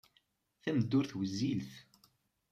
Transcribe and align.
Tameddurt 0.63 1.11
wezzilet. 1.19 1.69